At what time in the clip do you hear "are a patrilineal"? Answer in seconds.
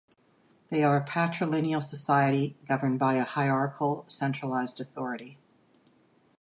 0.83-1.83